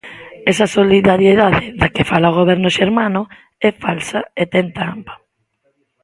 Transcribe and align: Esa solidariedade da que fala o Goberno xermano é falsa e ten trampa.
Esa 0.51 0.67
solidariedade 0.77 1.63
da 1.79 1.87
que 1.93 2.07
fala 2.11 2.31
o 2.31 2.37
Goberno 2.39 2.69
xermano 2.77 3.21
é 3.69 3.71
falsa 3.83 4.19
e 4.41 4.43
ten 4.53 4.67
trampa. 4.77 5.13